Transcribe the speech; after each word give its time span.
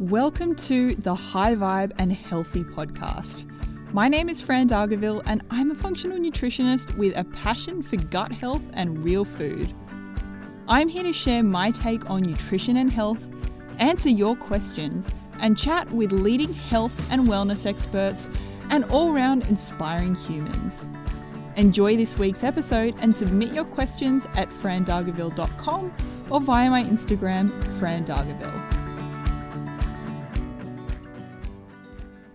Welcome 0.00 0.54
to 0.56 0.94
the 0.94 1.14
High 1.14 1.54
Vibe 1.54 1.92
and 1.98 2.10
Healthy 2.10 2.64
podcast. 2.64 3.44
My 3.92 4.08
name 4.08 4.30
is 4.30 4.40
Fran 4.40 4.66
Dargaville, 4.66 5.20
and 5.26 5.42
I'm 5.50 5.70
a 5.72 5.74
functional 5.74 6.16
nutritionist 6.16 6.96
with 6.96 7.14
a 7.18 7.24
passion 7.24 7.82
for 7.82 7.96
gut 7.96 8.32
health 8.32 8.70
and 8.72 9.04
real 9.04 9.26
food. 9.26 9.74
I'm 10.66 10.88
here 10.88 11.02
to 11.02 11.12
share 11.12 11.42
my 11.42 11.70
take 11.70 12.08
on 12.08 12.22
nutrition 12.22 12.78
and 12.78 12.90
health, 12.90 13.28
answer 13.76 14.08
your 14.08 14.36
questions, 14.36 15.10
and 15.38 15.54
chat 15.54 15.90
with 15.92 16.12
leading 16.12 16.54
health 16.54 17.12
and 17.12 17.28
wellness 17.28 17.66
experts 17.66 18.30
and 18.70 18.84
all 18.84 19.12
round 19.12 19.48
inspiring 19.48 20.14
humans. 20.14 20.86
Enjoy 21.56 21.94
this 21.94 22.16
week's 22.16 22.42
episode 22.42 22.94
and 23.00 23.14
submit 23.14 23.52
your 23.52 23.66
questions 23.66 24.26
at 24.34 24.48
frandargaville.com 24.48 25.92
or 26.30 26.40
via 26.40 26.70
my 26.70 26.82
Instagram, 26.82 27.50
frandargaville. 27.78 28.89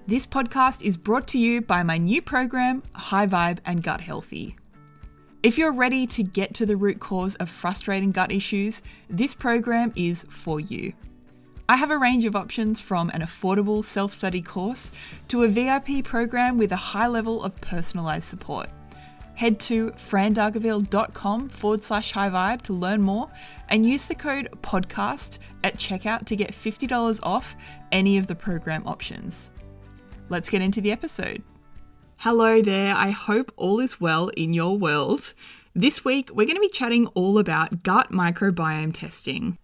This 0.07 0.27
podcast 0.27 0.83
is 0.83 0.97
brought 0.97 1.25
to 1.29 1.39
you 1.39 1.61
by 1.61 1.81
my 1.81 1.97
new 1.97 2.21
program, 2.21 2.83
High 2.93 3.25
Vibe 3.25 3.57
and 3.65 3.81
Gut 3.81 4.01
Healthy. 4.01 4.55
If 5.41 5.57
you're 5.57 5.71
ready 5.71 6.05
to 6.05 6.21
get 6.21 6.53
to 6.53 6.67
the 6.67 6.77
root 6.77 6.99
cause 6.99 7.33
of 7.37 7.49
frustrating 7.49 8.11
gut 8.11 8.31
issues, 8.31 8.83
this 9.09 9.33
program 9.33 9.91
is 9.95 10.23
for 10.29 10.59
you. 10.59 10.93
I 11.67 11.77
have 11.77 11.89
a 11.89 11.97
range 11.97 12.25
of 12.25 12.35
options 12.35 12.79
from 12.79 13.09
an 13.15 13.21
affordable 13.21 13.83
self 13.83 14.13
study 14.13 14.43
course 14.43 14.91
to 15.29 15.41
a 15.41 15.47
VIP 15.47 16.03
program 16.03 16.59
with 16.59 16.71
a 16.71 16.75
high 16.93 17.07
level 17.07 17.43
of 17.43 17.59
personalised 17.59 18.29
support. 18.29 18.69
Head 19.33 19.59
to 19.61 19.89
frandargaville.com 19.89 21.49
forward 21.49 21.83
slash 21.83 22.11
high 22.11 22.29
vibe 22.29 22.61
to 22.61 22.73
learn 22.73 23.01
more 23.01 23.27
and 23.69 23.89
use 23.89 24.05
the 24.05 24.13
code 24.13 24.49
podcast 24.61 25.39
at 25.63 25.77
checkout 25.77 26.25
to 26.25 26.35
get 26.35 26.51
$50 26.51 27.19
off 27.23 27.55
any 27.91 28.19
of 28.19 28.27
the 28.27 28.35
program 28.35 28.85
options 28.85 29.49
let's 30.29 30.49
get 30.49 30.61
into 30.61 30.81
the 30.81 30.91
episode. 30.91 31.43
Hello 32.17 32.61
there, 32.61 32.95
I 32.95 33.09
hope 33.09 33.51
all 33.55 33.79
is 33.79 34.01
well 34.01 34.29
in 34.29 34.53
your 34.53 34.77
world. 34.77 35.33
This 35.75 36.05
week, 36.05 36.29
we're 36.29 36.45
going 36.45 36.55
to 36.55 36.61
be 36.61 36.69
chatting 36.69 37.07
all 37.07 37.37
about 37.37 37.83
gut 37.83 38.11
microbiome 38.11 38.93
testing. 38.93 39.57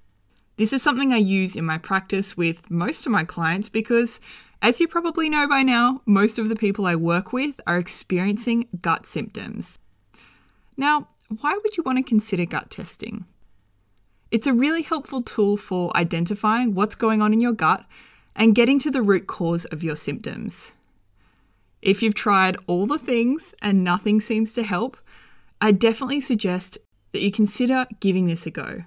This 0.57 0.73
is 0.73 0.83
something 0.83 1.11
I 1.11 1.17
use 1.17 1.55
in 1.55 1.65
my 1.65 1.77
practice 1.77 2.35
with 2.35 2.69
most 2.69 3.05
of 3.05 3.11
my 3.11 3.23
clients 3.23 3.69
because, 3.69 4.19
as 4.61 4.79
you 4.79 4.87
probably 4.87 5.29
know 5.29 5.47
by 5.47 5.63
now, 5.63 6.01
most 6.05 6.37
of 6.37 6.49
the 6.49 6.55
people 6.55 6.85
I 6.85 6.95
work 6.95 7.33
with 7.33 7.59
are 7.65 7.79
experiencing 7.79 8.67
gut 8.81 9.07
symptoms. 9.07 9.79
Now, 10.77 11.07
why 11.39 11.53
would 11.53 11.77
you 11.77 11.83
want 11.83 11.97
to 11.97 12.03
consider 12.03 12.45
gut 12.45 12.69
testing? 12.69 13.25
It's 14.29 14.47
a 14.47 14.53
really 14.53 14.81
helpful 14.81 15.21
tool 15.21 15.57
for 15.57 15.95
identifying 15.95 16.75
what's 16.75 16.95
going 16.95 17.21
on 17.21 17.33
in 17.33 17.41
your 17.41 17.53
gut 17.53 17.85
and 18.35 18.55
getting 18.55 18.79
to 18.79 18.91
the 18.91 19.01
root 19.01 19.27
cause 19.27 19.65
of 19.65 19.83
your 19.83 19.95
symptoms. 19.95 20.71
If 21.81 22.01
you've 22.01 22.15
tried 22.15 22.57
all 22.67 22.85
the 22.85 22.99
things 22.99 23.55
and 23.61 23.83
nothing 23.83 24.21
seems 24.21 24.53
to 24.53 24.63
help, 24.63 24.97
I 25.59 25.71
definitely 25.71 26.21
suggest 26.21 26.77
that 27.11 27.21
you 27.21 27.31
consider 27.31 27.87
giving 27.99 28.27
this 28.27 28.45
a 28.45 28.51
go. 28.51 28.83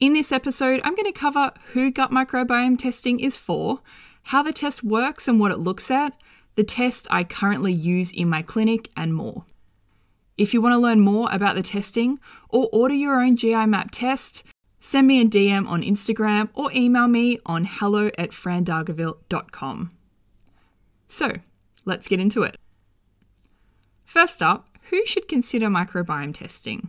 In 0.00 0.14
this 0.14 0.32
episode, 0.32 0.80
I'm 0.82 0.94
going 0.94 1.12
to 1.12 1.18
cover 1.18 1.52
who 1.72 1.90
gut 1.90 2.10
microbiome 2.10 2.78
testing 2.78 3.20
is 3.20 3.36
for, 3.36 3.80
how 4.24 4.42
the 4.42 4.52
test 4.52 4.82
works 4.82 5.28
and 5.28 5.38
what 5.38 5.52
it 5.52 5.58
looks 5.58 5.90
at, 5.90 6.14
the 6.54 6.64
test 6.64 7.06
I 7.10 7.24
currently 7.24 7.72
use 7.72 8.10
in 8.10 8.28
my 8.28 8.42
clinic, 8.42 8.88
and 8.96 9.14
more. 9.14 9.44
If 10.38 10.54
you 10.54 10.62
want 10.62 10.72
to 10.72 10.78
learn 10.78 11.00
more 11.00 11.28
about 11.30 11.54
the 11.54 11.62
testing 11.62 12.18
or 12.48 12.70
order 12.72 12.94
your 12.94 13.20
own 13.20 13.36
GI 13.36 13.66
map 13.66 13.90
test, 13.92 14.42
Send 14.80 15.06
me 15.06 15.20
a 15.20 15.26
DM 15.26 15.68
on 15.68 15.82
Instagram 15.82 16.48
or 16.54 16.72
email 16.72 17.06
me 17.06 17.38
on 17.44 17.66
hello 17.66 18.10
at 18.16 18.30
frandargaville.com. 18.30 19.90
So, 21.08 21.32
let's 21.84 22.08
get 22.08 22.20
into 22.20 22.42
it. 22.42 22.56
First 24.06 24.42
up, 24.42 24.66
who 24.90 25.04
should 25.04 25.28
consider 25.28 25.66
microbiome 25.68 26.34
testing? 26.34 26.88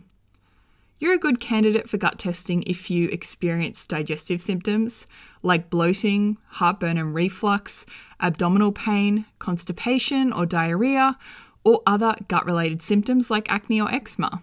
You're 0.98 1.14
a 1.14 1.18
good 1.18 1.40
candidate 1.40 1.88
for 1.88 1.98
gut 1.98 2.18
testing 2.18 2.62
if 2.66 2.90
you 2.90 3.08
experience 3.08 3.86
digestive 3.86 4.40
symptoms 4.40 5.06
like 5.42 5.68
bloating, 5.68 6.38
heartburn 6.46 6.96
and 6.96 7.14
reflux, 7.14 7.84
abdominal 8.20 8.72
pain, 8.72 9.26
constipation 9.38 10.32
or 10.32 10.46
diarrhea, 10.46 11.18
or 11.64 11.82
other 11.86 12.14
gut 12.28 12.46
related 12.46 12.82
symptoms 12.82 13.30
like 13.30 13.50
acne 13.50 13.80
or 13.80 13.92
eczema. 13.92 14.42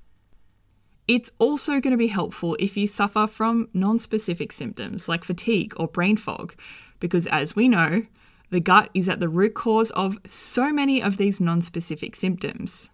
It's 1.09 1.31
also 1.39 1.81
going 1.81 1.89
to 1.89 1.97
be 1.97 2.09
helpful 2.09 2.55
if 2.59 2.77
you 2.77 2.85
suffer 2.85 3.25
from 3.25 3.67
non 3.73 3.97
specific 3.97 4.51
symptoms 4.51 5.09
like 5.09 5.23
fatigue 5.23 5.73
or 5.75 5.87
brain 5.87 6.17
fog, 6.17 6.53
because 6.99 7.25
as 7.25 7.55
we 7.55 7.67
know, 7.67 8.03
the 8.51 8.59
gut 8.59 8.91
is 8.93 9.09
at 9.09 9.19
the 9.19 9.27
root 9.27 9.55
cause 9.55 9.89
of 9.89 10.19
so 10.27 10.71
many 10.71 11.01
of 11.01 11.17
these 11.17 11.41
non 11.41 11.61
specific 11.63 12.15
symptoms. 12.15 12.91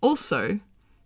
Also, 0.00 0.58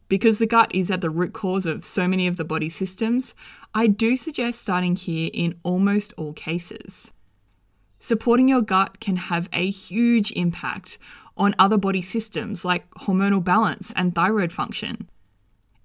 because 0.09 0.39
the 0.39 0.47
gut 0.47 0.75
is 0.75 0.91
at 0.91 1.03
the 1.03 1.11
root 1.11 1.35
cause 1.35 1.67
of 1.67 1.85
so 1.85 2.09
many 2.09 2.27
of 2.27 2.39
the 2.39 2.45
body 2.45 2.71
systems, 2.71 3.35
I 3.75 3.87
do 3.87 4.17
suggest 4.17 4.63
starting 4.63 4.97
here 4.97 5.29
in 5.35 5.61
almost 5.65 6.15
all 6.17 6.33
cases. 6.33 7.11
Supporting 8.01 8.49
your 8.49 8.63
gut 8.63 9.01
can 9.01 9.17
have 9.17 9.51
a 9.53 9.69
huge 9.69 10.33
impact 10.33 10.97
on 11.37 11.55
other 11.59 11.77
body 11.77 12.01
systems 12.01 12.65
like 12.65 12.89
hormonal 13.01 13.45
balance 13.45 13.93
and 13.95 14.15
thyroid 14.15 14.51
function. 14.51 15.09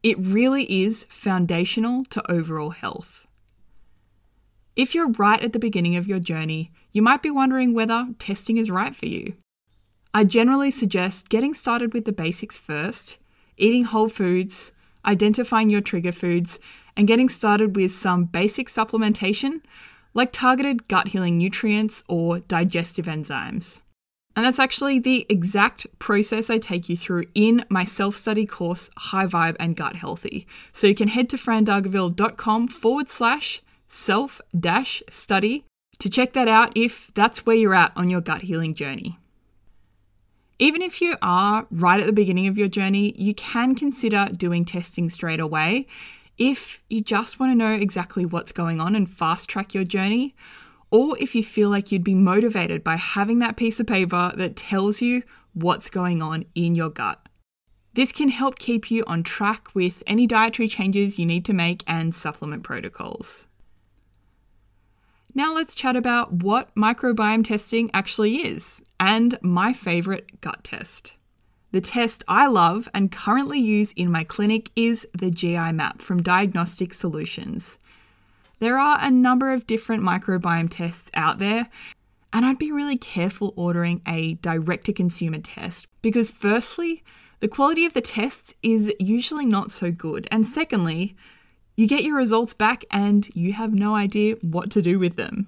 It 0.03 0.17
really 0.17 0.63
is 0.83 1.05
foundational 1.09 2.05
to 2.05 2.31
overall 2.31 2.71
health. 2.71 3.27
If 4.75 4.95
you're 4.95 5.11
right 5.11 5.41
at 5.43 5.53
the 5.53 5.59
beginning 5.59 5.95
of 5.95 6.07
your 6.07 6.19
journey, 6.19 6.71
you 6.91 7.03
might 7.03 7.21
be 7.21 7.29
wondering 7.29 7.73
whether 7.75 8.07
testing 8.17 8.57
is 8.57 8.71
right 8.71 8.95
for 8.95 9.05
you. 9.05 9.33
I 10.11 10.23
generally 10.23 10.71
suggest 10.71 11.29
getting 11.29 11.53
started 11.53 11.93
with 11.93 12.05
the 12.05 12.11
basics 12.11 12.57
first, 12.57 13.19
eating 13.57 13.83
whole 13.83 14.09
foods, 14.09 14.71
identifying 15.05 15.69
your 15.69 15.81
trigger 15.81 16.11
foods, 16.11 16.57
and 16.97 17.07
getting 17.07 17.29
started 17.29 17.75
with 17.75 17.91
some 17.91 18.25
basic 18.25 18.69
supplementation 18.69 19.61
like 20.13 20.31
targeted 20.31 20.87
gut 20.87 21.09
healing 21.09 21.37
nutrients 21.37 22.03
or 22.07 22.39
digestive 22.39 23.05
enzymes. 23.05 23.81
And 24.35 24.45
that's 24.45 24.59
actually 24.59 24.99
the 24.99 25.25
exact 25.27 25.87
process 25.99 26.49
I 26.49 26.57
take 26.57 26.87
you 26.87 26.95
through 26.95 27.25
in 27.35 27.65
my 27.69 27.83
self 27.83 28.15
study 28.15 28.45
course, 28.45 28.89
High 28.97 29.27
Vibe 29.27 29.57
and 29.59 29.75
Gut 29.75 29.97
Healthy. 29.97 30.47
So 30.71 30.87
you 30.87 30.95
can 30.95 31.09
head 31.09 31.29
to 31.29 31.37
frandargaville.com 31.37 32.67
forward 32.69 33.09
slash 33.09 33.61
self 33.89 34.39
dash 34.57 35.03
study 35.09 35.65
to 35.99 36.09
check 36.09 36.33
that 36.33 36.47
out 36.47 36.71
if 36.75 37.11
that's 37.13 37.45
where 37.45 37.55
you're 37.55 37.75
at 37.75 37.91
on 37.95 38.07
your 38.07 38.21
gut 38.21 38.43
healing 38.43 38.73
journey. 38.73 39.17
Even 40.59 40.81
if 40.81 41.01
you 41.01 41.15
are 41.21 41.65
right 41.71 41.99
at 41.99 42.05
the 42.05 42.13
beginning 42.13 42.47
of 42.47 42.57
your 42.57 42.67
journey, 42.67 43.13
you 43.17 43.33
can 43.33 43.75
consider 43.75 44.27
doing 44.35 44.63
testing 44.63 45.09
straight 45.09 45.39
away 45.39 45.87
if 46.37 46.81
you 46.89 47.01
just 47.01 47.39
want 47.39 47.51
to 47.51 47.55
know 47.55 47.73
exactly 47.73 48.25
what's 48.25 48.51
going 48.51 48.79
on 48.79 48.95
and 48.95 49.09
fast 49.09 49.49
track 49.49 49.73
your 49.73 49.83
journey 49.83 50.33
or 50.91 51.17
if 51.17 51.33
you 51.33 51.43
feel 51.43 51.69
like 51.69 51.91
you'd 51.91 52.03
be 52.03 52.13
motivated 52.13 52.83
by 52.83 52.97
having 52.97 53.39
that 53.39 53.55
piece 53.55 53.79
of 53.79 53.87
paper 53.87 54.31
that 54.35 54.55
tells 54.55 55.01
you 55.01 55.23
what's 55.53 55.89
going 55.89 56.21
on 56.21 56.45
in 56.53 56.75
your 56.75 56.89
gut. 56.89 57.19
This 57.93 58.11
can 58.11 58.29
help 58.29 58.59
keep 58.59 58.91
you 58.91 59.03
on 59.07 59.23
track 59.23 59.73
with 59.73 60.03
any 60.05 60.27
dietary 60.27 60.67
changes 60.67 61.19
you 61.19 61.25
need 61.25 61.43
to 61.45 61.53
make 61.53 61.83
and 61.87 62.15
supplement 62.15 62.63
protocols. 62.63 63.45
Now 65.33 65.53
let's 65.53 65.75
chat 65.75 65.95
about 65.95 66.31
what 66.31 66.73
microbiome 66.75 67.45
testing 67.45 67.89
actually 67.93 68.35
is 68.37 68.83
and 68.99 69.37
my 69.41 69.73
favourite 69.73 70.41
gut 70.41 70.63
test. 70.63 71.13
The 71.71 71.81
test 71.81 72.25
I 72.27 72.47
love 72.47 72.89
and 72.93 73.11
currently 73.11 73.59
use 73.59 73.93
in 73.93 74.11
my 74.11 74.25
clinic 74.25 74.71
is 74.75 75.07
the 75.17 75.31
GI 75.31 75.71
map 75.71 76.01
from 76.01 76.21
Diagnostic 76.21 76.93
Solutions. 76.93 77.77
There 78.61 78.77
are 78.77 78.99
a 79.01 79.09
number 79.09 79.51
of 79.51 79.65
different 79.65 80.03
microbiome 80.03 80.69
tests 80.69 81.09
out 81.15 81.39
there, 81.39 81.67
and 82.31 82.45
I'd 82.45 82.59
be 82.59 82.71
really 82.71 82.95
careful 82.95 83.55
ordering 83.55 84.03
a 84.07 84.35
direct 84.35 84.85
to 84.85 84.93
consumer 84.93 85.39
test 85.39 85.87
because, 86.03 86.29
firstly, 86.29 87.01
the 87.39 87.47
quality 87.47 87.85
of 87.85 87.93
the 87.93 88.01
tests 88.01 88.53
is 88.61 88.93
usually 88.99 89.47
not 89.47 89.71
so 89.71 89.91
good, 89.91 90.27
and 90.29 90.45
secondly, 90.45 91.15
you 91.75 91.87
get 91.87 92.03
your 92.03 92.15
results 92.15 92.53
back 92.53 92.85
and 92.91 93.27
you 93.33 93.53
have 93.53 93.73
no 93.73 93.95
idea 93.95 94.35
what 94.41 94.69
to 94.69 94.81
do 94.83 94.99
with 94.99 95.15
them. 95.15 95.47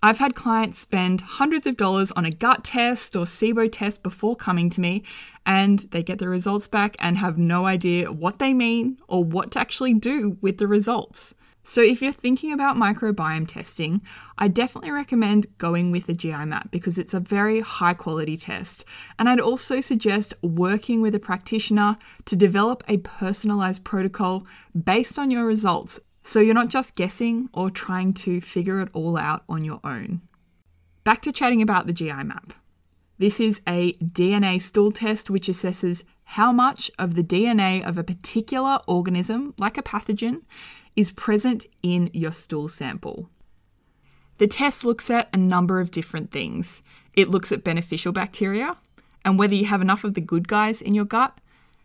I've 0.00 0.18
had 0.18 0.36
clients 0.36 0.78
spend 0.78 1.22
hundreds 1.22 1.66
of 1.66 1.76
dollars 1.76 2.12
on 2.12 2.24
a 2.24 2.30
gut 2.30 2.62
test 2.62 3.16
or 3.16 3.24
SIBO 3.24 3.68
test 3.72 4.04
before 4.04 4.36
coming 4.36 4.70
to 4.70 4.80
me, 4.80 5.02
and 5.44 5.80
they 5.90 6.04
get 6.04 6.20
the 6.20 6.28
results 6.28 6.68
back 6.68 6.94
and 7.00 7.18
have 7.18 7.36
no 7.36 7.66
idea 7.66 8.12
what 8.12 8.38
they 8.38 8.54
mean 8.54 8.98
or 9.08 9.24
what 9.24 9.50
to 9.50 9.58
actually 9.58 9.94
do 9.94 10.36
with 10.40 10.58
the 10.58 10.68
results. 10.68 11.34
So, 11.64 11.80
if 11.80 12.02
you're 12.02 12.12
thinking 12.12 12.52
about 12.52 12.76
microbiome 12.76 13.46
testing, 13.46 14.00
I 14.36 14.48
definitely 14.48 14.90
recommend 14.90 15.46
going 15.58 15.92
with 15.92 16.06
the 16.06 16.14
GI 16.14 16.44
map 16.44 16.70
because 16.72 16.98
it's 16.98 17.14
a 17.14 17.20
very 17.20 17.60
high 17.60 17.94
quality 17.94 18.36
test. 18.36 18.84
And 19.18 19.28
I'd 19.28 19.38
also 19.40 19.80
suggest 19.80 20.34
working 20.42 21.00
with 21.00 21.14
a 21.14 21.20
practitioner 21.20 21.98
to 22.24 22.36
develop 22.36 22.82
a 22.88 22.96
personalized 22.98 23.84
protocol 23.84 24.44
based 24.74 25.18
on 25.18 25.30
your 25.30 25.46
results 25.46 26.00
So 26.24 26.40
you're 26.40 26.54
not 26.54 26.68
just 26.68 26.94
guessing 26.94 27.48
or 27.52 27.70
trying 27.70 28.14
to 28.14 28.40
figure 28.40 28.80
it 28.80 28.88
all 28.92 29.16
out 29.16 29.42
on 29.48 29.64
your 29.64 29.80
own. 29.82 30.20
Back 31.04 31.20
to 31.22 31.32
chatting 31.32 31.62
about 31.62 31.86
the 31.86 31.92
GI 31.92 32.22
map. 32.22 32.52
This 33.18 33.40
is 33.40 33.60
a 33.68 33.92
DNA 33.94 34.60
stool 34.60 34.92
test 34.92 35.30
which 35.30 35.48
assesses 35.48 36.04
how 36.24 36.52
much 36.52 36.90
of 36.98 37.14
the 37.14 37.22
DNA 37.22 37.86
of 37.86 37.98
a 37.98 38.04
particular 38.04 38.78
organism, 38.86 39.54
like 39.58 39.76
a 39.76 39.82
pathogen, 39.82 40.42
is 40.96 41.12
present 41.12 41.66
in 41.82 42.10
your 42.12 42.32
stool 42.32 42.68
sample. 42.68 43.28
The 44.38 44.46
test 44.46 44.84
looks 44.84 45.10
at 45.10 45.28
a 45.32 45.36
number 45.36 45.80
of 45.80 45.90
different 45.90 46.30
things. 46.30 46.82
It 47.14 47.28
looks 47.28 47.52
at 47.52 47.64
beneficial 47.64 48.12
bacteria 48.12 48.76
and 49.24 49.38
whether 49.38 49.54
you 49.54 49.66
have 49.66 49.80
enough 49.80 50.04
of 50.04 50.14
the 50.14 50.20
good 50.20 50.48
guys 50.48 50.82
in 50.82 50.94
your 50.94 51.04
gut, 51.04 51.36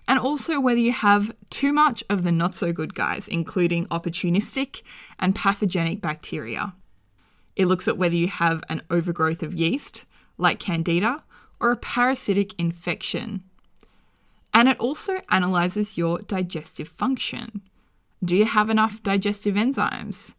and 0.08 0.18
also 0.18 0.60
whether 0.60 0.80
you 0.80 0.92
have 0.92 1.36
too 1.50 1.74
much 1.74 2.04
of 2.10 2.24
the 2.24 2.32
not 2.32 2.56
so 2.56 2.72
good 2.72 2.96
guys, 2.96 3.28
including 3.28 3.86
opportunistic 3.88 4.82
and 5.20 5.36
pathogenic 5.36 6.02
bacteria. 6.02 6.74
It 7.56 7.66
looks 7.66 7.88
at 7.88 7.98
whether 7.98 8.16
you 8.16 8.28
have 8.28 8.64
an 8.70 8.82
overgrowth 8.90 9.44
of 9.44 9.54
yeast, 9.54 10.06
like 10.38 10.60
Candida, 10.60 11.24
or 11.60 11.72
a 11.72 11.78
parasitic 11.78 12.58
infection. 12.60 13.42
And 14.54 14.70
it 14.70 14.80
also 14.80 15.20
analyzes 15.30 15.98
your 15.98 16.20
digestive 16.20 16.88
function. 16.88 17.62
Do 18.24 18.36
you 18.36 18.46
have 18.46 18.70
enough 18.70 19.04
digestive 19.04 19.56
enzymes? 19.56 20.34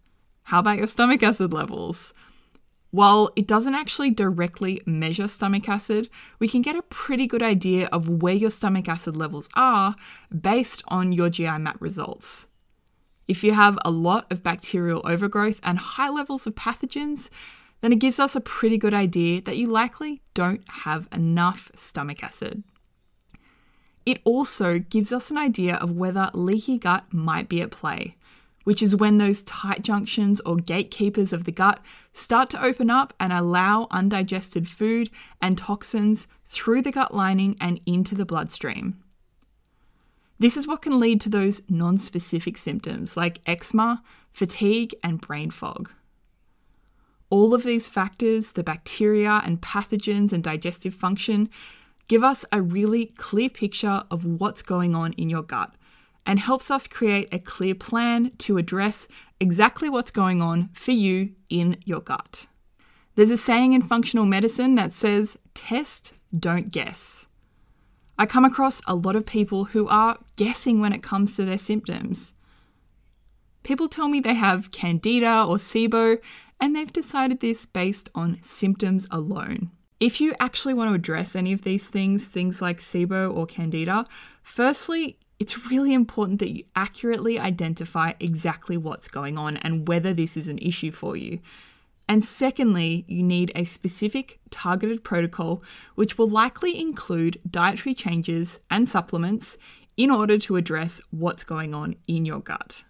How 0.44 0.58
about 0.58 0.78
your 0.78 0.88
stomach 0.88 1.22
acid 1.22 1.52
levels? 1.52 2.12
While 2.90 3.30
it 3.36 3.46
doesn't 3.46 3.75
actually 3.75 4.10
directly 4.10 4.80
measure 4.84 5.28
stomach 5.28 5.69
acid, 5.69 6.08
we 6.40 6.48
can 6.48 6.62
get 6.62 6.75
a 6.75 6.82
pretty 6.82 7.26
good 7.26 7.42
idea 7.42 7.86
of 7.92 8.08
where 8.22 8.34
your 8.34 8.50
stomach 8.50 8.88
acid 8.88 9.16
levels 9.16 9.48
are 9.54 9.94
based 10.36 10.82
on 10.88 11.12
your 11.12 11.28
GI 11.28 11.58
map 11.58 11.76
results. 11.80 12.46
If 13.28 13.44
you 13.44 13.52
have 13.52 13.78
a 13.84 13.90
lot 13.90 14.26
of 14.32 14.42
bacterial 14.42 15.02
overgrowth 15.04 15.60
and 15.62 15.78
high 15.78 16.08
levels 16.08 16.46
of 16.46 16.54
pathogens, 16.54 17.28
then 17.80 17.92
it 17.92 18.00
gives 18.00 18.19
us 18.19 18.34
a 18.34 18.40
pretty 18.40 18.78
good 18.78 18.94
idea 18.94 19.42
that 19.42 19.58
you 19.58 19.69
likely 19.69 20.22
don't 20.34 20.62
have 20.69 21.06
enough 21.12 21.70
stomach 21.76 22.25
acid. 22.25 22.64
It 24.08 24.20
also 24.25 24.78
gives 24.78 25.12
us 25.12 25.31
an 25.31 25.37
idea 25.37 25.76
of 25.76 25.93
whether 25.93 26.31
leaky 26.32 26.78
gut 26.78 27.05
might 27.12 27.49
be 27.49 27.60
at 27.60 27.70
play 27.70 28.16
which 28.69 28.82
is 28.82 28.94
when 28.94 29.16
those 29.16 29.40
tight 29.44 29.81
junctions 29.81 30.43
or 30.43 30.55
gatekeepers 30.55 31.32
of 31.32 31.44
the 31.44 31.50
gut 31.50 31.81
start 32.12 32.50
to 32.50 32.62
open 32.62 32.90
up 32.90 33.14
and 33.19 33.32
allow 33.32 33.87
undigested 33.90 34.69
food 34.69 35.08
and 35.40 35.56
toxins 35.56 36.26
through 36.44 36.82
the 36.82 36.93
gut 36.93 37.14
lining 37.14 37.56
and 37.62 37.81
into 37.87 38.14
the 38.14 38.26
bloodstream. 38.26 38.94
This 40.38 40.54
is 40.54 40.66
what 40.66 40.82
can 40.82 41.00
lead 41.00 41.19
to 41.22 41.31
those 41.31 41.62
non 41.70 41.96
specific 41.96 42.58
symptoms 42.58 43.16
like 43.16 43.40
eczema, 43.46 44.02
fatigue, 44.32 44.94
and 45.02 45.19
brain 45.19 45.50
fog. 45.50 45.90
All 47.31 47.54
of 47.54 47.62
these 47.62 47.88
factors, 47.88 48.52
the 48.52 48.62
bacteria 48.62 49.40
and 49.46 49.62
pathogens 49.62 50.31
and 50.31 50.44
digestive 50.44 50.94
function, 50.94 51.49
give 52.08 52.25
us 52.25 52.44
a 52.50 52.60
really 52.60 53.06
clear 53.06 53.49
picture 53.49 54.02
of 54.10 54.25
what's 54.25 54.62
going 54.62 54.94
on 54.94 55.12
in 55.12 55.31
your 55.31 55.43
gut 55.43 55.70
and 56.26 56.38
helps 56.40 56.70
us 56.70 56.87
create 56.87 57.28
a 57.32 57.38
clear 57.38 57.75
plan 57.75 58.31
to 58.38 58.58
address 58.58 59.06
exactly 59.40 59.88
what's 59.88 60.10
going 60.10 60.43
on 60.43 60.69
for 60.75 60.90
you 60.93 61.31
in 61.49 61.76
your 61.84 62.00
gut. 62.00 62.46
There's 63.14 63.31
a 63.31 63.37
saying 63.37 63.72
in 63.72 63.82
functional 63.82 64.26
medicine 64.26 64.75
that 64.75 64.93
says, 64.93 65.38
test, 65.55 66.12
don't 66.38 66.70
guess. 66.70 67.26
I 68.19 68.26
come 68.26 68.44
across 68.44 68.82
a 68.87 68.94
lot 68.94 69.16
of 69.16 69.26
people 69.26 69.66
who 69.66 69.88
are 69.88 70.19
guessing 70.37 70.81
when 70.81 70.93
it 70.93 71.02
comes 71.02 71.37
to 71.37 71.44
their 71.44 71.58
symptoms. 71.58 72.32
People 73.62 73.88
tell 73.88 74.08
me 74.08 74.20
they 74.20 74.34
have 74.34 74.70
candida 74.70 75.44
or 75.44 75.56
SIBO, 75.56 76.19
and 76.61 76.75
they've 76.75 76.93
decided 76.93 77.40
this 77.40 77.64
based 77.66 78.08
on 78.14 78.38
symptoms 78.43 79.06
alone. 79.11 79.70
If 80.00 80.20
you 80.20 80.34
actually 80.38 80.74
want 80.74 80.90
to 80.90 80.94
address 80.94 81.34
any 81.34 81.52
of 81.52 81.62
these 81.62 81.88
things, 81.88 82.26
things 82.26 82.62
like 82.62 82.78
SIBO 82.78 83.34
or 83.34 83.46
candida, 83.46 84.06
firstly, 84.42 85.16
it's 85.40 85.66
really 85.66 85.92
important 85.92 86.38
that 86.38 86.50
you 86.50 86.64
accurately 86.76 87.38
identify 87.38 88.12
exactly 88.20 88.76
what's 88.76 89.08
going 89.08 89.36
on 89.36 89.56
and 89.58 89.88
whether 89.88 90.12
this 90.12 90.36
is 90.36 90.46
an 90.46 90.58
issue 90.58 90.92
for 90.92 91.16
you. 91.16 91.40
And 92.08 92.24
secondly, 92.24 93.04
you 93.06 93.22
need 93.22 93.52
a 93.54 93.64
specific 93.64 94.38
targeted 94.50 95.04
protocol 95.04 95.62
which 95.94 96.16
will 96.16 96.28
likely 96.28 96.80
include 96.80 97.38
dietary 97.48 97.94
changes 97.94 98.60
and 98.70 98.88
supplements 98.88 99.58
in 99.96 100.10
order 100.10 100.38
to 100.38 100.56
address 100.56 101.00
what's 101.10 101.44
going 101.44 101.74
on 101.74 101.96
in 102.06 102.24
your 102.24 102.40
gut. 102.40 102.84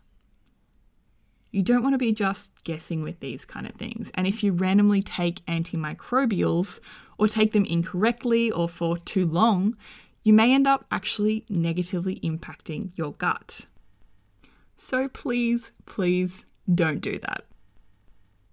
You 1.50 1.62
don't 1.62 1.83
want 1.83 1.95
to 1.95 1.99
be 1.99 2.12
just 2.12 2.50
guessing 2.65 3.03
with 3.03 3.21
these 3.21 3.45
kind 3.45 3.67
of 3.67 3.75
things. 3.75 4.11
And 4.15 4.27
if 4.27 4.43
you 4.43 4.53
randomly 4.53 5.03
take 5.03 5.45
antimicrobials 5.47 6.81
or 7.17 7.27
take 7.27 7.53
them 7.53 7.65
incorrectly 7.65 8.50
or 8.50 8.69
for 8.69 8.99
too 8.99 9.27
long, 9.27 9.77
you 10.23 10.33
may 10.33 10.53
end 10.55 10.67
up 10.67 10.85
actually 10.91 11.45
negatively 11.49 12.21
impacting 12.21 12.91
your 12.97 13.12
gut. 13.12 13.67
So 14.77 15.09
please, 15.09 15.71
please 15.87 16.45
don't 16.73 17.00
do 17.00 17.19
that. 17.21 17.45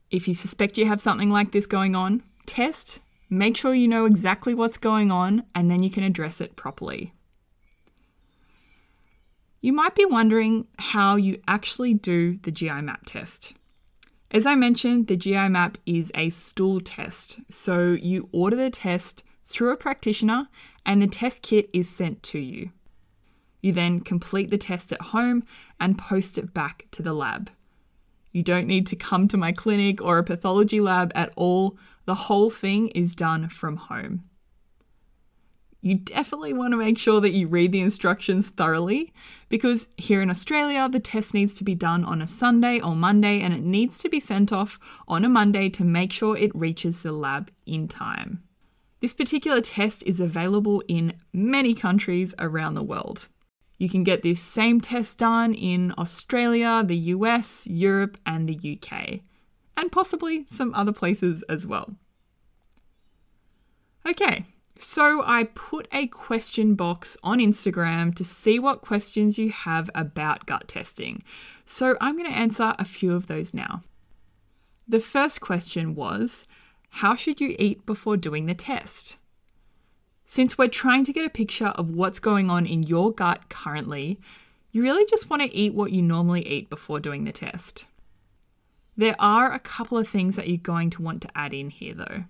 If 0.09 0.27
you 0.27 0.33
suspect 0.33 0.77
you 0.77 0.85
have 0.85 1.01
something 1.01 1.29
like 1.29 1.51
this 1.51 1.65
going 1.65 1.95
on, 1.95 2.23
test, 2.45 2.99
make 3.29 3.57
sure 3.57 3.73
you 3.73 3.87
know 3.87 4.05
exactly 4.05 4.55
what's 4.55 4.77
going 4.77 5.11
on, 5.11 5.43
and 5.53 5.69
then 5.69 5.83
you 5.83 5.89
can 5.89 6.03
address 6.03 6.39
it 6.39 6.55
properly. 6.55 7.11
You 9.65 9.73
might 9.73 9.95
be 9.95 10.05
wondering 10.05 10.67
how 10.77 11.15
you 11.15 11.41
actually 11.47 11.95
do 11.95 12.37
the 12.43 12.51
GI 12.51 12.81
map 12.81 13.01
test. 13.07 13.53
As 14.29 14.45
I 14.45 14.53
mentioned, 14.53 15.07
the 15.07 15.17
GI 15.17 15.49
map 15.49 15.79
is 15.87 16.11
a 16.13 16.29
stool 16.29 16.79
test, 16.79 17.39
so 17.51 17.93
you 17.93 18.29
order 18.31 18.55
the 18.55 18.69
test 18.69 19.23
through 19.47 19.71
a 19.71 19.75
practitioner 19.75 20.49
and 20.85 21.01
the 21.01 21.07
test 21.07 21.41
kit 21.41 21.67
is 21.73 21.89
sent 21.89 22.21
to 22.21 22.37
you. 22.37 22.69
You 23.59 23.71
then 23.71 24.01
complete 24.01 24.51
the 24.51 24.59
test 24.59 24.91
at 24.91 25.01
home 25.01 25.47
and 25.79 25.97
post 25.97 26.37
it 26.37 26.53
back 26.53 26.85
to 26.91 27.01
the 27.01 27.13
lab. 27.13 27.49
You 28.31 28.43
don't 28.43 28.67
need 28.67 28.85
to 28.85 28.95
come 28.95 29.27
to 29.29 29.35
my 29.35 29.51
clinic 29.51 29.99
or 29.99 30.19
a 30.19 30.23
pathology 30.23 30.79
lab 30.79 31.11
at 31.15 31.33
all. 31.35 31.75
The 32.05 32.13
whole 32.29 32.51
thing 32.51 32.89
is 32.89 33.15
done 33.15 33.49
from 33.49 33.77
home. 33.77 34.25
You 35.85 35.97
definitely 35.97 36.51
want 36.51 36.71
to 36.71 36.77
make 36.77 36.97
sure 36.97 37.21
that 37.21 37.33
you 37.33 37.47
read 37.47 37.71
the 37.71 37.79
instructions 37.79 38.49
thoroughly 38.49 39.13
because 39.49 39.87
here 39.97 40.19
in 40.19 40.31
Australia, 40.31 40.89
the 40.89 40.99
test 40.99 41.35
needs 41.35 41.53
to 41.53 41.63
be 41.63 41.75
done 41.75 42.03
on 42.03 42.23
a 42.23 42.27
Sunday 42.27 42.79
or 42.79 42.95
Monday 42.95 43.39
and 43.41 43.53
it 43.53 43.61
needs 43.61 43.99
to 43.99 44.09
be 44.09 44.19
sent 44.19 44.51
off 44.51 44.79
on 45.07 45.23
a 45.23 45.29
Monday 45.29 45.69
to 45.69 45.83
make 45.83 46.11
sure 46.11 46.35
it 46.35 46.55
reaches 46.55 47.03
the 47.03 47.11
lab 47.11 47.51
in 47.67 47.87
time. 47.87 48.39
This 48.99 49.13
particular 49.13 49.61
test 49.61 50.01
is 50.07 50.19
available 50.19 50.81
in 50.87 51.13
many 51.31 51.75
countries 51.75 52.33
around 52.39 52.73
the 52.73 52.81
world. 52.81 53.27
You 53.77 53.87
can 53.87 54.03
get 54.03 54.23
this 54.23 54.41
same 54.41 54.81
test 54.81 55.19
done 55.19 55.53
in 55.53 55.93
Australia, 55.99 56.81
the 56.83 56.97
US, 57.13 57.67
Europe, 57.67 58.17
and 58.25 58.49
the 58.49 58.57
UK, 58.57 59.19
and 59.77 59.91
possibly 59.91 60.47
some 60.49 60.73
other 60.73 60.93
places 60.93 61.43
as 61.43 61.67
well. 61.67 61.93
Okay, 64.09 64.45
so 64.77 65.23
I 65.25 65.45
put 65.45 65.87
a 65.91 66.07
question 66.07 66.75
box 66.75 67.17
on 67.23 67.39
Instagram 67.39 68.13
to 68.15 68.23
see 68.23 68.59
what 68.59 68.81
questions 68.81 69.39
you 69.39 69.49
have 69.49 69.89
about 69.95 70.45
gut 70.45 70.67
testing. 70.67 71.23
So 71.65 71.95
I'm 72.01 72.17
going 72.17 72.29
to 72.29 72.37
answer 72.37 72.75
a 72.77 72.85
few 72.85 73.13
of 73.13 73.27
those 73.27 73.53
now. 73.53 73.83
The 74.87 74.99
first 74.99 75.41
question 75.41 75.95
was 75.95 76.45
how 76.89 77.15
should 77.15 77.41
you 77.41 77.55
eat 77.57 77.85
before 77.85 78.17
doing 78.17 78.45
the 78.45 78.53
test? 78.53 79.17
Since 80.27 80.57
we're 80.57 80.67
trying 80.67 81.03
to 81.05 81.13
get 81.13 81.25
a 81.25 81.29
picture 81.29 81.67
of 81.67 81.91
what's 81.95 82.19
going 82.19 82.49
on 82.49 82.65
in 82.65 82.83
your 82.83 83.11
gut 83.11 83.49
currently, 83.49 84.17
you 84.71 84.83
really 84.83 85.05
just 85.05 85.29
want 85.29 85.41
to 85.41 85.55
eat 85.55 85.73
what 85.73 85.91
you 85.91 86.01
normally 86.01 86.45
eat 86.47 86.69
before 86.69 86.99
doing 86.99 87.23
the 87.23 87.31
test. 87.31 87.85
There 88.97 89.15
are 89.19 89.51
a 89.51 89.59
couple 89.59 89.97
of 89.97 90.07
things 90.07 90.35
that 90.35 90.47
you're 90.47 90.57
going 90.57 90.89
to 90.91 91.01
want 91.01 91.21
to 91.21 91.29
add 91.35 91.53
in 91.53 91.69
here 91.69 91.93
though. 91.93 92.23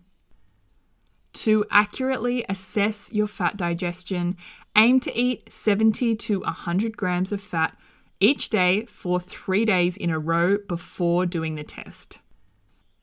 To 1.35 1.65
accurately 1.69 2.45
assess 2.47 3.11
your 3.11 3.27
fat 3.27 3.57
digestion, 3.57 4.37
aim 4.77 5.01
to 5.01 5.15
eat 5.17 5.51
70 5.51 6.15
to 6.15 6.39
100 6.39 6.95
grams 6.95 7.33
of 7.33 7.41
fat 7.41 7.77
each 8.21 8.49
day 8.49 8.85
for 8.85 9.19
three 9.19 9.65
days 9.65 9.97
in 9.97 10.09
a 10.09 10.17
row 10.17 10.57
before 10.69 11.25
doing 11.25 11.55
the 11.55 11.63
test. 11.65 12.19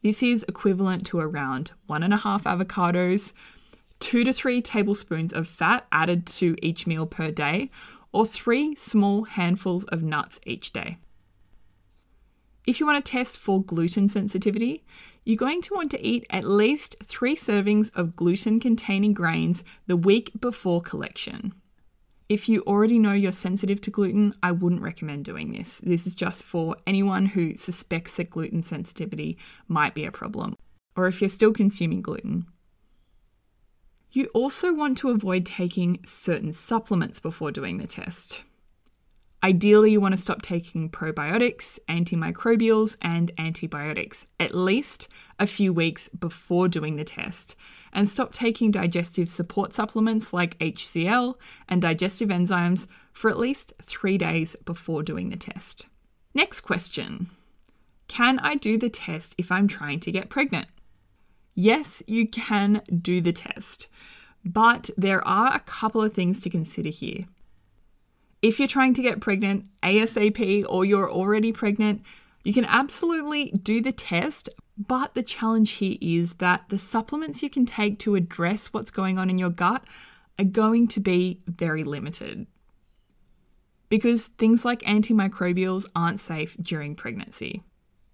This 0.03 0.23
is 0.23 0.45
equivalent 0.49 1.07
to 1.09 1.19
around 1.21 1.73
one 1.87 2.03
and 2.03 2.15
a 2.15 2.17
half 2.17 2.45
avocados, 2.45 3.33
two 4.01 4.25
to 4.25 4.33
three 4.33 4.63
tablespoons 4.63 5.35
of 5.35 5.47
fat 5.47 5.87
added 5.93 6.27
to 6.27 6.57
each 6.63 6.87
meal 6.87 7.05
per 7.05 7.31
day, 7.31 7.71
or 8.13 8.25
three 8.25 8.75
small 8.75 9.25
handfuls 9.25 9.85
of 9.85 10.03
nuts 10.03 10.41
each 10.47 10.73
day. 10.73 10.97
If 12.65 12.79
you 12.79 12.87
want 12.87 13.05
to 13.05 13.11
test 13.11 13.39
for 13.39 13.63
gluten 13.63 14.09
sensitivity, 14.09 14.85
you're 15.25 15.37
going 15.37 15.63
to 15.63 15.75
want 15.75 15.91
to 15.93 16.07
eat 16.07 16.27
at 16.31 16.45
least 16.45 16.97
three 17.03 17.35
servings 17.35 17.91
of 17.95 18.15
gluten 18.15 18.61
containing 18.61 19.15
grains 19.15 19.65
the 19.87 19.97
week 19.97 20.31
before 20.41 20.81
collection. 20.81 21.53
If 22.29 22.49
you 22.49 22.63
already 22.63 22.99
know 22.99 23.13
you're 23.13 23.33
sensitive 23.33 23.81
to 23.83 23.91
gluten, 23.91 24.33
I 24.43 24.53
wouldn't 24.53 24.81
recommend 24.81 25.25
doing 25.25 25.53
this. 25.53 25.81
This 25.81 26.07
is 26.07 26.15
just 26.15 26.45
for 26.45 26.77
anyone 26.87 27.27
who 27.27 27.57
suspects 27.57 28.17
that 28.17 28.31
gluten 28.31 28.63
sensitivity 28.63 29.37
might 29.69 29.95
be 29.95 30.05
a 30.05 30.13
problem, 30.13 30.57
or 30.97 31.09
if 31.09 31.21
you're 31.21 31.31
still 31.31 31.53
consuming 31.53 32.01
gluten. 32.01 32.47
You 34.13 34.27
also 34.35 34.73
want 34.73 34.99
to 34.99 35.11
avoid 35.11 35.47
taking 35.47 35.99
certain 36.05 36.53
supplements 36.53 37.19
before 37.19 37.51
doing 37.51 37.79
the 37.79 37.87
test. 37.87 38.45
Ideally, 39.45 39.91
you 39.91 40.01
want 40.01 40.13
to 40.13 40.21
stop 40.21 40.41
taking 40.41 40.89
probiotics, 40.89 41.81
antimicrobials, 41.89 42.97
and 43.03 43.33
antibiotics 43.39 44.29
at 44.39 44.55
least 44.55 45.09
a 45.39 45.49
few 45.49 45.73
weeks 45.73 46.09
before 46.09 46.69
doing 46.69 46.95
the 46.95 47.05
test, 47.05 47.57
and 47.93 48.09
stop 48.09 48.33
taking 48.33 48.71
digestive 48.71 49.29
support 49.29 49.73
supplements 49.73 50.33
like 50.33 50.59
HCl 50.61 51.35
and 51.69 51.83
digestive 51.83 52.29
enzymes 52.29 52.87
for 53.13 53.31
at 53.31 53.39
least 53.39 53.73
three 53.83 54.17
days 54.17 54.55
before 54.65 55.03
doing 55.03 55.31
the 55.31 55.37
test. 55.37 55.89
Next 56.35 56.61
question 56.61 57.27
Can 58.07 58.39
I 58.39 58.55
do 58.55 58.79
the 58.79 58.91
test 58.91 59.35
if 59.39 59.51
I'm 59.51 59.67
trying 59.67 59.99
to 60.01 60.13
get 60.13 60.31
pregnant? 60.31 60.69
Yes, 61.57 62.01
you 62.07 62.29
can 62.29 62.81
do 62.97 63.21
the 63.21 63.33
test, 63.33 63.89
but 64.45 64.91
there 64.97 65.27
are 65.27 65.53
a 65.53 65.61
couple 65.61 66.01
of 66.01 66.13
things 66.13 66.41
to 66.43 66.51
consider 66.51 66.91
here. 66.91 67.27
If 68.43 68.59
you're 68.59 68.69
trying 68.69 68.95
to 68.95 69.03
get 69.03 69.21
pregnant 69.21 69.67
ASAP 69.85 70.67
or 70.69 70.85
you're 70.85 71.11
already 71.11 71.53
pregnant, 71.53 72.05
you 72.43 72.53
can 72.53 72.65
absolutely 72.65 73.51
do 73.51 73.81
the 73.81 73.93
test, 73.93 74.49
but 74.77 75.15
the 75.15 75.23
challenge 75.23 75.73
here 75.73 75.97
is 76.01 76.35
that 76.35 76.69
the 76.69 76.79
supplements 76.79 77.43
you 77.43 77.49
can 77.49 77.65
take 77.65 78.01
to 78.01 78.17
address 78.17 78.73
what's 78.73 78.91
going 78.91 79.17
on 79.17 79.31
in 79.31 79.39
your 79.39 79.51
gut 79.51 79.85
are 80.41 80.45
going 80.45 80.89
to 80.89 80.99
be 80.99 81.41
very 81.47 81.85
limited. 81.85 82.49
Because 83.89 84.27
things 84.27 84.65
like 84.65 84.81
antimicrobials 84.81 85.89
aren't 85.95 86.19
safe 86.19 86.57
during 86.61 86.97
pregnancy. 86.97 87.63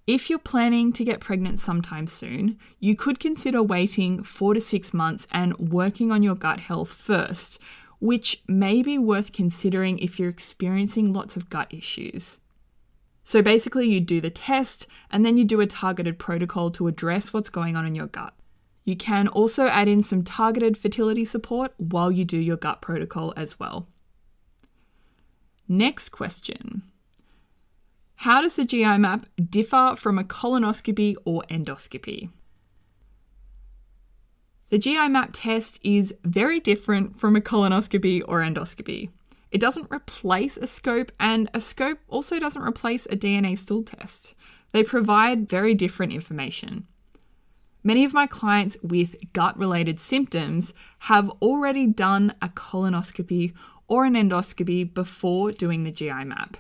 If 0.06 0.28
you're 0.28 0.38
planning 0.38 0.92
to 0.94 1.04
get 1.04 1.20
pregnant 1.20 1.58
sometime 1.58 2.06
soon, 2.06 2.58
you 2.80 2.97
could 2.97 3.20
consider 3.20 3.62
waiting 3.62 4.23
four 4.23 4.52
to 4.52 4.61
six 4.61 4.92
months 4.92 5.26
and 5.30 5.56
working 5.58 6.11
on 6.11 6.23
your 6.23 6.35
gut 6.35 6.61
health 6.61 6.90
first 6.90 7.58
which 8.00 8.43
may 8.47 8.83
be 8.83 8.99
worth 8.99 9.33
considering 9.33 9.99
if 9.99 10.19
you're 10.19 10.28
experiencing 10.28 11.12
lots 11.12 11.37
of 11.37 11.50
gut 11.50 11.73
issues. 11.73 12.40
So 13.25 13.43
basically, 13.43 13.88
you 13.88 14.00
do 14.00 14.21
the 14.21 14.31
test 14.31 14.87
and 15.11 15.25
then 15.25 15.37
you 15.37 15.45
do 15.45 15.61
a 15.61 15.67
targeted 15.67 16.19
protocol 16.19 16.71
to 16.71 16.87
address 16.87 17.33
what's 17.33 17.50
going 17.50 17.76
on 17.76 17.85
in 17.85 17.95
your 17.95 18.07
gut. 18.07 18.33
You 18.85 18.97
can 18.97 19.28
also 19.28 19.67
add 19.67 19.87
in 19.87 20.02
some 20.02 20.23
targeted 20.23 20.78
fertility 20.78 21.26
support 21.26 21.75
while 21.76 22.11
you 22.11 22.25
do 22.25 22.38
your 22.38 22.57
gut 22.57 22.81
protocol 22.81 23.35
as 23.37 23.61
well. 23.61 23.87
Next 25.69 26.09
question 26.09 26.81
How 28.17 28.40
does 28.40 28.57
the 28.57 28.64
GI 28.64 28.97
map 28.97 29.26
differ 29.38 29.95
from 29.99 30.19
a 30.19 30.25
colonoscopy 30.25 31.17
or 31.26 31.43
endoscopy? 31.50 32.31
The 34.70 34.78
GI 34.78 35.08
map 35.08 35.30
test 35.32 35.80
is 35.82 36.14
very 36.25 36.60
different 36.60 37.18
from 37.18 37.37
a 37.37 37.40
colonoscopy 37.40 38.22
or 38.28 38.40
endoscopy. 38.40 39.08
It 39.50 39.62
doesn't 39.62 39.90
replace 39.90 40.58
a 40.58 40.66
scope, 40.66 41.10
and 41.18 41.48
a 41.54 41.60
scope 41.60 42.00
also 42.06 42.38
doesn't 42.38 42.62
replace 42.62 43.06
a 43.06 43.16
DNA 43.16 43.56
stool 43.56 43.82
test. 43.82 44.34
They 44.72 44.82
provide 44.82 45.48
very 45.48 45.72
different 45.72 46.12
information. 46.12 46.87
Many 47.82 48.04
of 48.04 48.12
my 48.12 48.26
clients 48.26 48.76
with 48.82 49.32
gut 49.32 49.58
related 49.58 50.00
symptoms 50.00 50.75
have 51.00 51.30
already 51.40 51.87
done 51.87 52.34
a 52.42 52.48
colonoscopy 52.48 53.54
or 53.87 54.04
an 54.04 54.16
endoscopy 54.16 54.92
before 54.92 55.50
doing 55.50 55.84
the 55.84 55.90
GI 55.90 56.25
map. 56.25 56.58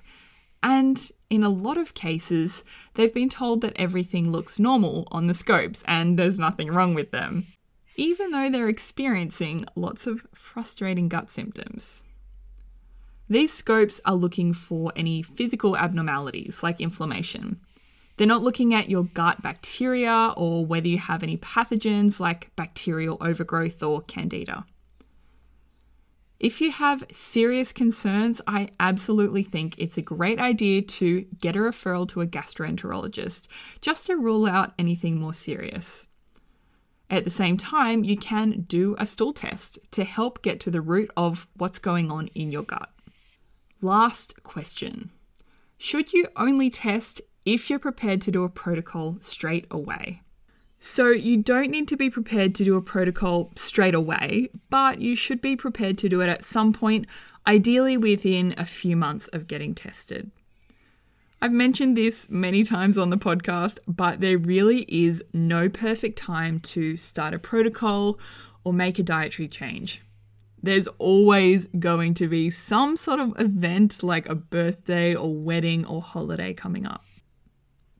And 0.62 0.98
in 1.28 1.42
a 1.42 1.50
lot 1.50 1.76
of 1.76 1.92
cases, 1.92 2.64
they've 2.94 3.12
been 3.12 3.28
told 3.28 3.60
that 3.60 3.76
everything 3.76 4.32
looks 4.32 4.58
normal 4.58 5.06
on 5.10 5.26
the 5.26 5.34
scopes 5.34 5.84
and 5.86 6.18
there's 6.18 6.38
nothing 6.38 6.72
wrong 6.72 6.94
with 6.94 7.10
them 7.10 7.48
even 7.98 8.30
though 8.30 8.48
they're 8.48 8.68
experiencing 8.68 9.66
lots 9.74 10.06
of 10.06 10.22
frustrating 10.32 11.08
gut 11.08 11.30
symptoms. 11.30 12.04
These 13.28 13.52
scopes 13.52 14.00
are 14.06 14.14
looking 14.14 14.54
for 14.54 14.92
any 14.96 15.20
physical 15.20 15.76
abnormalities 15.76 16.62
like 16.62 16.80
inflammation. 16.80 17.58
They're 18.16 18.26
not 18.26 18.42
looking 18.42 18.72
at 18.72 18.88
your 18.88 19.04
gut 19.04 19.42
bacteria 19.42 20.32
or 20.36 20.64
whether 20.64 20.88
you 20.88 20.98
have 20.98 21.22
any 21.22 21.36
pathogens 21.36 22.20
like 22.20 22.54
bacterial 22.56 23.18
overgrowth 23.20 23.82
or 23.82 24.00
candida. 24.02 24.64
If 26.40 26.60
you 26.60 26.70
have 26.70 27.04
serious 27.10 27.72
concerns, 27.72 28.40
I 28.46 28.70
absolutely 28.78 29.42
think 29.42 29.74
it's 29.76 29.98
a 29.98 30.02
great 30.02 30.38
idea 30.38 30.82
to 30.82 31.22
get 31.40 31.56
a 31.56 31.58
referral 31.58 32.08
to 32.10 32.20
a 32.20 32.26
gastroenterologist 32.28 33.48
just 33.80 34.06
to 34.06 34.16
rule 34.16 34.46
out 34.46 34.72
anything 34.78 35.18
more 35.18 35.34
serious. 35.34 36.07
At 37.10 37.24
the 37.24 37.30
same 37.30 37.56
time, 37.56 38.04
you 38.04 38.16
can 38.16 38.66
do 38.68 38.94
a 38.98 39.06
stool 39.06 39.32
test 39.32 39.78
to 39.92 40.04
help 40.04 40.42
get 40.42 40.60
to 40.60 40.70
the 40.70 40.82
root 40.82 41.10
of 41.16 41.46
what's 41.56 41.78
going 41.78 42.10
on 42.10 42.28
in 42.34 42.52
your 42.52 42.62
gut. 42.62 42.90
Last 43.80 44.42
question 44.42 45.10
Should 45.78 46.12
you 46.12 46.26
only 46.36 46.68
test 46.68 47.22
if 47.46 47.70
you're 47.70 47.78
prepared 47.78 48.20
to 48.22 48.30
do 48.30 48.44
a 48.44 48.50
protocol 48.50 49.16
straight 49.20 49.66
away? 49.70 50.20
So, 50.80 51.08
you 51.08 51.42
don't 51.42 51.70
need 51.70 51.88
to 51.88 51.96
be 51.96 52.08
prepared 52.08 52.54
to 52.56 52.64
do 52.64 52.76
a 52.76 52.82
protocol 52.82 53.50
straight 53.56 53.96
away, 53.96 54.48
but 54.70 55.00
you 55.00 55.16
should 55.16 55.40
be 55.40 55.56
prepared 55.56 55.98
to 55.98 56.08
do 56.08 56.20
it 56.20 56.28
at 56.28 56.44
some 56.44 56.72
point, 56.72 57.06
ideally 57.48 57.96
within 57.96 58.54
a 58.56 58.64
few 58.64 58.96
months 58.96 59.26
of 59.28 59.48
getting 59.48 59.74
tested. 59.74 60.30
I've 61.40 61.52
mentioned 61.52 61.96
this 61.96 62.28
many 62.28 62.64
times 62.64 62.98
on 62.98 63.10
the 63.10 63.16
podcast, 63.16 63.78
but 63.86 64.20
there 64.20 64.36
really 64.36 64.84
is 64.88 65.22
no 65.32 65.68
perfect 65.68 66.18
time 66.18 66.58
to 66.60 66.96
start 66.96 67.32
a 67.32 67.38
protocol 67.38 68.18
or 68.64 68.72
make 68.72 68.98
a 68.98 69.04
dietary 69.04 69.46
change. 69.46 70.02
There's 70.60 70.88
always 70.98 71.66
going 71.78 72.14
to 72.14 72.26
be 72.26 72.50
some 72.50 72.96
sort 72.96 73.20
of 73.20 73.38
event 73.38 74.02
like 74.02 74.28
a 74.28 74.34
birthday 74.34 75.14
or 75.14 75.32
wedding 75.32 75.86
or 75.86 76.02
holiday 76.02 76.52
coming 76.54 76.84
up. 76.84 77.04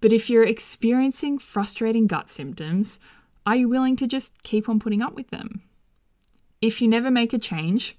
But 0.00 0.10
if 0.10 0.28
you're 0.28 0.42
experiencing 0.42 1.38
frustrating 1.38 2.08
gut 2.08 2.28
symptoms, 2.30 2.98
are 3.46 3.54
you 3.54 3.68
willing 3.68 3.94
to 3.96 4.08
just 4.08 4.42
keep 4.42 4.68
on 4.68 4.80
putting 4.80 5.00
up 5.00 5.14
with 5.14 5.30
them? 5.30 5.62
If 6.60 6.82
you 6.82 6.88
never 6.88 7.08
make 7.08 7.32
a 7.32 7.38
change, 7.38 7.96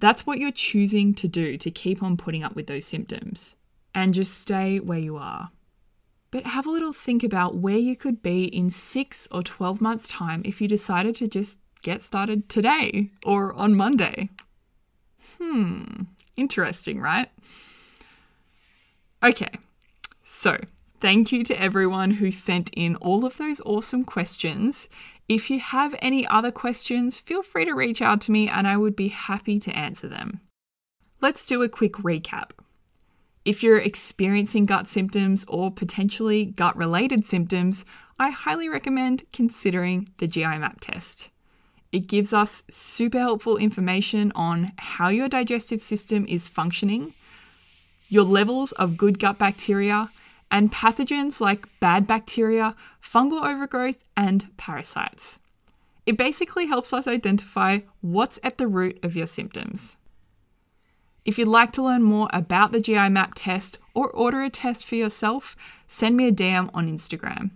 that's 0.00 0.26
what 0.26 0.38
you're 0.38 0.50
choosing 0.50 1.14
to 1.14 1.28
do 1.28 1.56
to 1.58 1.70
keep 1.70 2.02
on 2.02 2.16
putting 2.16 2.42
up 2.42 2.56
with 2.56 2.66
those 2.66 2.86
symptoms 2.86 3.54
and 3.94 4.14
just 4.14 4.38
stay 4.38 4.78
where 4.78 4.98
you 4.98 5.16
are. 5.16 5.50
But 6.30 6.46
have 6.46 6.66
a 6.66 6.70
little 6.70 6.92
think 6.92 7.24
about 7.24 7.56
where 7.56 7.76
you 7.76 7.96
could 7.96 8.22
be 8.22 8.44
in 8.44 8.70
six 8.70 9.26
or 9.32 9.42
12 9.42 9.80
months' 9.80 10.08
time 10.08 10.42
if 10.44 10.60
you 10.60 10.68
decided 10.68 11.16
to 11.16 11.28
just 11.28 11.58
get 11.82 12.02
started 12.02 12.48
today 12.48 13.10
or 13.24 13.52
on 13.54 13.74
Monday. 13.74 14.28
Hmm, 15.38 16.02
interesting, 16.36 17.00
right? 17.00 17.28
Okay, 19.22 19.50
so 20.24 20.58
thank 21.00 21.32
you 21.32 21.42
to 21.44 21.60
everyone 21.60 22.12
who 22.12 22.30
sent 22.30 22.70
in 22.74 22.96
all 22.96 23.24
of 23.24 23.36
those 23.36 23.60
awesome 23.62 24.04
questions. 24.04 24.88
If 25.28 25.50
you 25.50 25.60
have 25.60 25.94
any 26.00 26.26
other 26.26 26.50
questions, 26.50 27.18
feel 27.18 27.42
free 27.42 27.64
to 27.64 27.72
reach 27.72 28.00
out 28.00 28.20
to 28.22 28.32
me 28.32 28.48
and 28.48 28.66
I 28.66 28.76
would 28.76 28.96
be 28.96 29.08
happy 29.08 29.58
to 29.60 29.76
answer 29.76 30.08
them. 30.08 30.40
Let's 31.20 31.44
do 31.44 31.62
a 31.62 31.68
quick 31.68 31.94
recap. 31.94 32.50
If 33.44 33.62
you're 33.62 33.78
experiencing 33.78 34.66
gut 34.66 34.86
symptoms 34.86 35.46
or 35.48 35.70
potentially 35.70 36.44
gut 36.44 36.76
related 36.76 37.24
symptoms, 37.24 37.86
I 38.18 38.30
highly 38.30 38.68
recommend 38.68 39.24
considering 39.32 40.10
the 40.18 40.26
GI 40.26 40.58
map 40.58 40.80
test. 40.80 41.30
It 41.90 42.06
gives 42.06 42.34
us 42.34 42.62
super 42.70 43.18
helpful 43.18 43.56
information 43.56 44.30
on 44.34 44.72
how 44.76 45.08
your 45.08 45.28
digestive 45.28 45.80
system 45.80 46.26
is 46.28 46.48
functioning, 46.48 47.14
your 48.08 48.24
levels 48.24 48.72
of 48.72 48.98
good 48.98 49.18
gut 49.18 49.38
bacteria, 49.38 50.10
and 50.50 50.70
pathogens 50.70 51.40
like 51.40 51.66
bad 51.80 52.06
bacteria, 52.06 52.76
fungal 53.02 53.42
overgrowth, 53.42 54.04
and 54.16 54.54
parasites. 54.58 55.38
It 56.04 56.18
basically 56.18 56.66
helps 56.66 56.92
us 56.92 57.06
identify 57.06 57.80
what's 58.02 58.38
at 58.42 58.58
the 58.58 58.66
root 58.66 58.98
of 59.02 59.16
your 59.16 59.26
symptoms. 59.26 59.96
If 61.24 61.38
you'd 61.38 61.48
like 61.48 61.72
to 61.72 61.82
learn 61.82 62.02
more 62.02 62.28
about 62.32 62.72
the 62.72 62.80
GI 62.80 63.10
map 63.10 63.32
test 63.34 63.78
or 63.94 64.10
order 64.10 64.42
a 64.42 64.50
test 64.50 64.86
for 64.86 64.94
yourself, 64.94 65.56
send 65.86 66.16
me 66.16 66.28
a 66.28 66.32
DM 66.32 66.70
on 66.72 66.88
Instagram. 66.88 67.50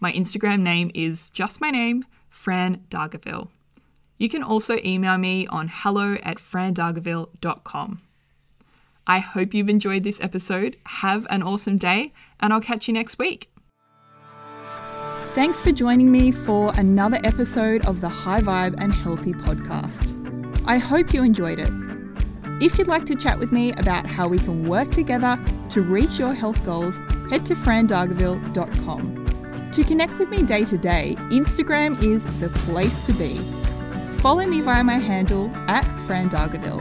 My 0.00 0.12
Instagram 0.12 0.60
name 0.60 0.90
is 0.94 1.30
just 1.30 1.60
my 1.60 1.70
name, 1.70 2.04
Fran 2.28 2.82
Dargaville. 2.90 3.48
You 4.18 4.28
can 4.28 4.42
also 4.42 4.78
email 4.84 5.18
me 5.18 5.46
on 5.46 5.70
hello 5.72 6.14
at 6.22 6.38
frandargaville.com. 6.38 8.00
I 9.06 9.18
hope 9.18 9.54
you've 9.54 9.68
enjoyed 9.68 10.02
this 10.02 10.20
episode. 10.20 10.76
Have 10.86 11.26
an 11.30 11.42
awesome 11.42 11.78
day, 11.78 12.12
and 12.40 12.52
I'll 12.52 12.60
catch 12.60 12.88
you 12.88 12.94
next 12.94 13.18
week. 13.18 13.50
Thanks 15.34 15.58
for 15.58 15.72
joining 15.72 16.10
me 16.10 16.30
for 16.30 16.72
another 16.76 17.20
episode 17.24 17.86
of 17.86 18.00
the 18.00 18.08
High 18.08 18.40
Vibe 18.40 18.76
and 18.78 18.94
Healthy 18.94 19.32
podcast. 19.32 20.14
I 20.66 20.78
hope 20.78 21.12
you 21.12 21.22
enjoyed 21.22 21.58
it. 21.58 21.93
If 22.60 22.78
you'd 22.78 22.86
like 22.86 23.04
to 23.06 23.16
chat 23.16 23.36
with 23.36 23.50
me 23.50 23.72
about 23.72 24.06
how 24.06 24.28
we 24.28 24.38
can 24.38 24.68
work 24.68 24.92
together 24.92 25.36
to 25.70 25.82
reach 25.82 26.20
your 26.20 26.32
health 26.32 26.64
goals, 26.64 26.98
head 27.28 27.44
to 27.46 27.56
frandargaville.com. 27.56 29.70
To 29.72 29.82
connect 29.82 30.16
with 30.20 30.28
me 30.28 30.44
day 30.44 30.62
to 30.62 30.78
day, 30.78 31.16
Instagram 31.30 32.00
is 32.00 32.24
the 32.38 32.50
place 32.50 33.04
to 33.06 33.12
be. 33.14 33.38
Follow 34.20 34.46
me 34.46 34.60
via 34.60 34.84
my 34.84 34.98
handle 34.98 35.50
at 35.68 35.84
frandargaville. 36.06 36.80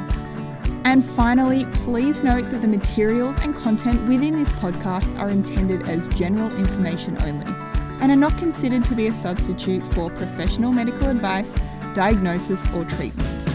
And 0.86 1.04
finally, 1.04 1.66
please 1.74 2.24
note 2.24 2.52
that 2.52 2.62
the 2.62 2.68
materials 2.68 3.36
and 3.42 3.56
content 3.56 4.08
within 4.08 4.36
this 4.36 4.52
podcast 4.54 5.18
are 5.18 5.32
intended 5.32 5.90
as 5.90 6.08
general 6.10 6.56
information 6.56 7.18
only 7.24 7.52
and 8.00 8.12
are 8.12 8.16
not 8.16 8.38
considered 8.38 8.86
to 8.86 8.94
be 8.94 9.08
a 9.08 9.14
substitute 9.14 9.82
for 9.94 10.12
professional 10.12 10.72
medical 10.72 11.10
advice, 11.10 11.58
diagnosis, 11.96 12.70
or 12.74 12.86
treatment. 12.86 13.53